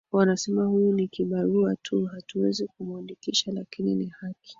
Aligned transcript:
wanasema 0.11 0.65
huyu 0.65 0.91
ni 0.91 1.07
kibarua 1.07 1.75
tu 1.75 2.05
hatuwezi 2.05 2.67
kumwandikisha 2.67 3.51
lakini 3.51 3.95
ni 3.95 4.05
haki 4.07 4.49